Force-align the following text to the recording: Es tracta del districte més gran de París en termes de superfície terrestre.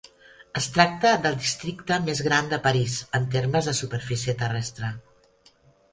Es 0.59 0.67
tracta 0.77 1.11
del 1.25 1.37
districte 1.43 1.99
més 2.07 2.23
gran 2.29 2.49
de 2.55 2.59
París 2.65 2.95
en 3.19 3.29
termes 3.37 3.69
de 3.71 3.77
superfície 3.81 4.39
terrestre. 4.45 4.91